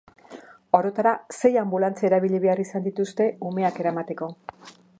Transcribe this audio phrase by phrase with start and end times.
[0.77, 4.31] Orotara sei anbulantzia erabili behar izan dituzte umeak eramateko.